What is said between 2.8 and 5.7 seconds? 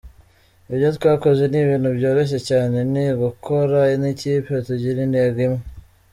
ni ugukora nk’ikipe, tugira intego imwe.